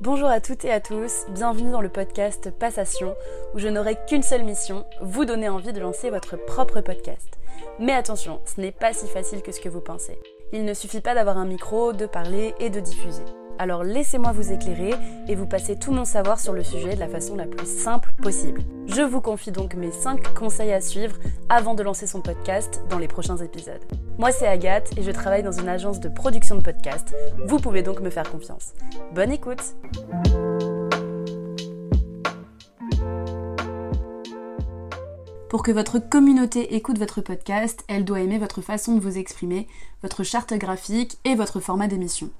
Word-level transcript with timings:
Bonjour 0.00 0.28
à 0.28 0.40
toutes 0.40 0.66
et 0.66 0.72
à 0.72 0.80
tous, 0.80 1.24
bienvenue 1.30 1.70
dans 1.70 1.80
le 1.80 1.88
podcast 1.88 2.50
Passation, 2.50 3.14
où 3.54 3.58
je 3.58 3.68
n'aurai 3.68 3.96
qu'une 4.06 4.22
seule 4.22 4.44
mission, 4.44 4.84
vous 5.00 5.24
donner 5.24 5.48
envie 5.48 5.72
de 5.72 5.80
lancer 5.80 6.10
votre 6.10 6.36
propre 6.36 6.82
podcast. 6.82 7.38
Mais 7.78 7.92
attention, 7.92 8.40
ce 8.44 8.60
n'est 8.60 8.72
pas 8.72 8.92
si 8.92 9.08
facile 9.08 9.40
que 9.40 9.52
ce 9.52 9.60
que 9.60 9.70
vous 9.70 9.80
pensez. 9.80 10.18
Il 10.52 10.66
ne 10.66 10.74
suffit 10.74 11.00
pas 11.00 11.14
d'avoir 11.14 11.38
un 11.38 11.46
micro, 11.46 11.94
de 11.94 12.04
parler 12.04 12.54
et 12.60 12.68
de 12.68 12.80
diffuser. 12.80 13.24
Alors 13.58 13.84
laissez-moi 13.84 14.32
vous 14.32 14.52
éclairer 14.52 14.94
et 15.28 15.34
vous 15.34 15.46
passer 15.46 15.78
tout 15.78 15.92
mon 15.92 16.04
savoir 16.04 16.40
sur 16.40 16.52
le 16.52 16.62
sujet 16.62 16.94
de 16.94 17.00
la 17.00 17.08
façon 17.08 17.36
la 17.36 17.46
plus 17.46 17.66
simple 17.66 18.12
possible. 18.20 18.62
Je 18.86 19.02
vous 19.02 19.20
confie 19.20 19.52
donc 19.52 19.74
mes 19.74 19.92
5 19.92 20.34
conseils 20.34 20.72
à 20.72 20.80
suivre 20.80 21.16
avant 21.48 21.74
de 21.74 21.82
lancer 21.82 22.06
son 22.06 22.20
podcast 22.20 22.82
dans 22.88 22.98
les 22.98 23.08
prochains 23.08 23.36
épisodes. 23.36 23.82
Moi 24.18 24.32
c'est 24.32 24.46
Agathe 24.46 24.90
et 24.96 25.02
je 25.02 25.10
travaille 25.10 25.42
dans 25.42 25.52
une 25.52 25.68
agence 25.68 26.00
de 26.00 26.08
production 26.08 26.56
de 26.56 26.62
podcasts. 26.62 27.14
Vous 27.46 27.58
pouvez 27.58 27.82
donc 27.82 28.00
me 28.00 28.10
faire 28.10 28.30
confiance. 28.30 28.72
Bonne 29.14 29.32
écoute 29.32 29.74
Pour 35.52 35.62
que 35.62 35.70
votre 35.70 35.98
communauté 35.98 36.74
écoute 36.76 36.98
votre 36.98 37.20
podcast, 37.20 37.84
elle 37.86 38.06
doit 38.06 38.20
aimer 38.20 38.38
votre 38.38 38.62
façon 38.62 38.94
de 38.94 39.00
vous 39.00 39.18
exprimer, 39.18 39.68
votre 40.00 40.22
charte 40.22 40.54
graphique 40.54 41.18
et 41.26 41.34
votre 41.34 41.60
format 41.60 41.88
d'émission. 41.88 42.30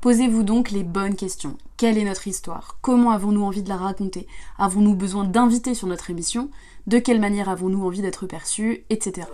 Posez-vous 0.00 0.42
donc 0.42 0.70
les 0.70 0.84
bonnes 0.84 1.16
questions. 1.16 1.56
Quelle 1.76 1.98
est 1.98 2.04
notre 2.04 2.28
histoire? 2.28 2.78
Comment 2.82 3.10
avons-nous 3.10 3.42
envie 3.42 3.62
de 3.62 3.68
la 3.68 3.76
raconter? 3.76 4.26
Avons-nous 4.58 4.94
besoin 4.94 5.24
d'invités 5.24 5.74
sur 5.74 5.86
notre 5.86 6.10
émission? 6.10 6.50
De 6.86 6.98
quelle 6.98 7.20
manière 7.20 7.48
avons-nous 7.48 7.84
envie 7.84 8.02
d'être 8.02 8.26
perçus? 8.26 8.84
Etc. 8.90 9.26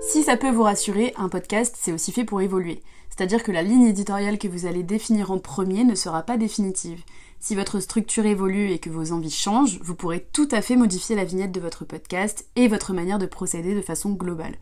Si 0.00 0.22
ça 0.22 0.36
peut 0.36 0.50
vous 0.50 0.62
rassurer, 0.62 1.14
un 1.16 1.28
podcast, 1.28 1.76
c'est 1.78 1.92
aussi 1.92 2.12
fait 2.12 2.24
pour 2.24 2.40
évoluer. 2.40 2.82
C'est-à-dire 3.08 3.42
que 3.42 3.50
la 3.50 3.62
ligne 3.62 3.86
éditoriale 3.86 4.38
que 4.38 4.46
vous 4.46 4.66
allez 4.66 4.82
définir 4.82 5.30
en 5.30 5.38
premier 5.38 5.84
ne 5.84 5.94
sera 5.94 6.22
pas 6.22 6.36
définitive. 6.36 7.02
Si 7.40 7.54
votre 7.54 7.80
structure 7.80 8.26
évolue 8.26 8.70
et 8.70 8.78
que 8.78 8.90
vos 8.90 9.12
envies 9.12 9.30
changent, 9.30 9.80
vous 9.82 9.94
pourrez 9.94 10.26
tout 10.32 10.48
à 10.52 10.62
fait 10.62 10.76
modifier 10.76 11.16
la 11.16 11.24
vignette 11.24 11.52
de 11.52 11.60
votre 11.60 11.84
podcast 11.84 12.46
et 12.56 12.68
votre 12.68 12.92
manière 12.92 13.18
de 13.18 13.26
procéder 13.26 13.74
de 13.74 13.82
façon 13.82 14.10
globale. 14.10 14.56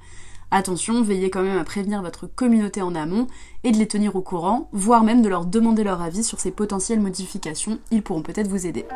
Attention, 0.56 1.02
veillez 1.02 1.30
quand 1.30 1.42
même 1.42 1.58
à 1.58 1.64
prévenir 1.64 2.00
votre 2.00 2.28
communauté 2.28 2.80
en 2.80 2.94
amont 2.94 3.26
et 3.64 3.72
de 3.72 3.76
les 3.76 3.88
tenir 3.88 4.14
au 4.14 4.22
courant, 4.22 4.68
voire 4.70 5.02
même 5.02 5.20
de 5.20 5.28
leur 5.28 5.46
demander 5.46 5.82
leur 5.82 6.00
avis 6.00 6.22
sur 6.22 6.38
ces 6.38 6.52
potentielles 6.52 7.00
modifications, 7.00 7.80
ils 7.90 8.04
pourront 8.04 8.22
peut-être 8.22 8.46
vous 8.46 8.64
aider. 8.64 8.86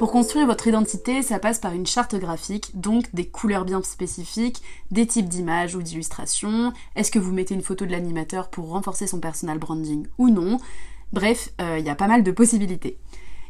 Pour 0.00 0.10
construire 0.10 0.46
votre 0.46 0.66
identité, 0.66 1.22
ça 1.22 1.38
passe 1.38 1.60
par 1.60 1.74
une 1.74 1.86
charte 1.86 2.16
graphique, 2.16 2.72
donc 2.74 3.14
des 3.14 3.28
couleurs 3.28 3.64
bien 3.64 3.80
spécifiques, 3.84 4.62
des 4.90 5.06
types 5.06 5.28
d'images 5.28 5.76
ou 5.76 5.82
d'illustrations, 5.82 6.72
est-ce 6.96 7.12
que 7.12 7.20
vous 7.20 7.30
mettez 7.30 7.54
une 7.54 7.62
photo 7.62 7.86
de 7.86 7.92
l'animateur 7.92 8.48
pour 8.48 8.70
renforcer 8.70 9.06
son 9.06 9.20
personal 9.20 9.60
branding 9.60 10.08
ou 10.18 10.28
non, 10.28 10.58
bref, 11.12 11.50
euh, 11.60 11.78
il 11.78 11.86
y 11.86 11.88
a 11.88 11.94
pas 11.94 12.08
mal 12.08 12.24
de 12.24 12.32
possibilités. 12.32 12.98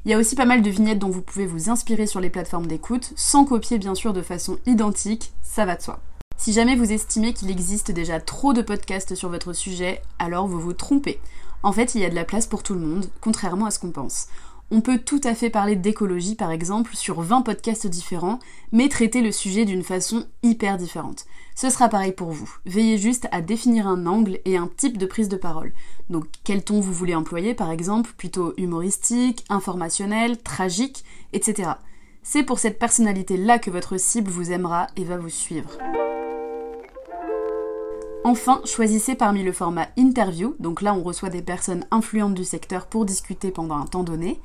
Il 0.06 0.10
y 0.10 0.14
a 0.14 0.18
aussi 0.18 0.36
pas 0.36 0.44
mal 0.44 0.62
de 0.62 0.70
vignettes 0.70 1.00
dont 1.00 1.10
vous 1.10 1.20
pouvez 1.20 1.46
vous 1.46 1.68
inspirer 1.68 2.06
sur 2.06 2.20
les 2.20 2.30
plateformes 2.30 2.68
d'écoute, 2.68 3.12
sans 3.16 3.44
copier 3.44 3.76
bien 3.76 3.96
sûr 3.96 4.12
de 4.12 4.22
façon 4.22 4.56
identique, 4.64 5.32
ça 5.42 5.64
va 5.64 5.74
de 5.74 5.82
soi. 5.82 5.98
Si 6.36 6.52
jamais 6.52 6.76
vous 6.76 6.92
estimez 6.92 7.32
qu'il 7.32 7.50
existe 7.50 7.90
déjà 7.90 8.20
trop 8.20 8.52
de 8.52 8.62
podcasts 8.62 9.16
sur 9.16 9.30
votre 9.30 9.52
sujet, 9.52 10.00
alors 10.20 10.46
vous 10.46 10.60
vous 10.60 10.74
trompez. 10.74 11.18
En 11.64 11.72
fait, 11.72 11.96
il 11.96 12.02
y 12.02 12.04
a 12.04 12.08
de 12.08 12.14
la 12.14 12.22
place 12.22 12.46
pour 12.46 12.62
tout 12.62 12.74
le 12.74 12.86
monde, 12.86 13.06
contrairement 13.20 13.66
à 13.66 13.72
ce 13.72 13.80
qu'on 13.80 13.90
pense. 13.90 14.28
On 14.72 14.80
peut 14.80 14.98
tout 14.98 15.20
à 15.22 15.34
fait 15.34 15.48
parler 15.48 15.76
d'écologie 15.76 16.34
par 16.34 16.50
exemple 16.50 16.96
sur 16.96 17.20
20 17.20 17.42
podcasts 17.42 17.86
différents, 17.86 18.40
mais 18.72 18.88
traiter 18.88 19.20
le 19.20 19.30
sujet 19.30 19.64
d'une 19.64 19.84
façon 19.84 20.26
hyper 20.42 20.76
différente. 20.76 21.24
Ce 21.54 21.70
sera 21.70 21.88
pareil 21.88 22.10
pour 22.10 22.32
vous. 22.32 22.52
Veillez 22.66 22.98
juste 22.98 23.28
à 23.30 23.42
définir 23.42 23.86
un 23.86 24.06
angle 24.06 24.40
et 24.44 24.56
un 24.56 24.68
type 24.76 24.98
de 24.98 25.06
prise 25.06 25.28
de 25.28 25.36
parole. 25.36 25.72
Donc 26.10 26.24
quel 26.42 26.64
ton 26.64 26.80
vous 26.80 26.92
voulez 26.92 27.14
employer 27.14 27.54
par 27.54 27.70
exemple, 27.70 28.12
plutôt 28.16 28.54
humoristique, 28.56 29.44
informationnel, 29.48 30.36
tragique, 30.42 31.04
etc. 31.32 31.70
C'est 32.24 32.42
pour 32.42 32.58
cette 32.58 32.80
personnalité-là 32.80 33.60
que 33.60 33.70
votre 33.70 33.98
cible 33.98 34.30
vous 34.32 34.50
aimera 34.50 34.88
et 34.96 35.04
va 35.04 35.16
vous 35.16 35.30
suivre. 35.30 35.78
Enfin, 38.28 38.60
choisissez 38.64 39.14
parmi 39.14 39.44
le 39.44 39.52
format 39.52 39.86
interview, 39.96 40.56
donc 40.58 40.82
là 40.82 40.92
on 40.92 41.04
reçoit 41.04 41.30
des 41.30 41.42
personnes 41.42 41.86
influentes 41.92 42.34
du 42.34 42.42
secteur 42.42 42.86
pour 42.86 43.04
discuter 43.04 43.52
pendant 43.52 43.76
un 43.76 43.86
temps 43.86 44.02
donné, 44.02 44.40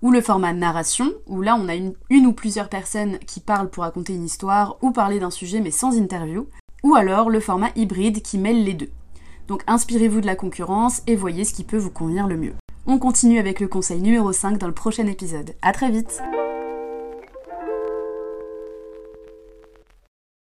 ou 0.00 0.10
le 0.10 0.22
format 0.22 0.54
narration, 0.54 1.12
où 1.26 1.42
là 1.42 1.54
on 1.54 1.68
a 1.68 1.74
une, 1.74 1.92
ou 2.10 2.32
plusieurs 2.32 2.70
personnes 2.70 3.18
qui 3.18 3.40
parlent 3.40 3.68
pour 3.68 3.82
raconter 3.82 4.14
une 4.14 4.24
histoire 4.24 4.78
ou 4.80 4.92
parler 4.92 5.20
d'un 5.20 5.30
sujet 5.30 5.60
mais 5.60 5.70
sans 5.70 5.98
interview, 5.98 6.48
ou 6.82 6.94
alors 6.94 7.28
le 7.28 7.40
format 7.40 7.68
hybride 7.76 8.22
qui 8.22 8.38
mêle 8.38 8.64
les 8.64 8.72
deux. 8.72 8.88
Donc 9.46 9.62
inspirez-vous 9.66 10.22
de 10.22 10.26
la 10.26 10.34
concurrence 10.34 11.02
et 11.06 11.14
voyez 11.14 11.44
ce 11.44 11.52
qui 11.52 11.64
peut 11.64 11.76
vous 11.76 11.90
convenir 11.90 12.28
le 12.28 12.38
mieux. 12.38 12.54
On 12.86 12.98
continue 12.98 13.38
avec 13.38 13.60
le 13.60 13.68
conseil 13.68 14.00
numéro 14.00 14.32
5 14.32 14.56
dans 14.56 14.68
le 14.68 14.72
prochain 14.72 15.06
épisode. 15.06 15.54
A 15.60 15.72
très 15.72 15.90
vite 15.90 16.22